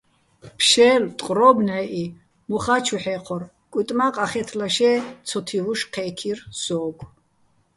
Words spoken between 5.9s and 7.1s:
ჴე́ქირ სოგო̆.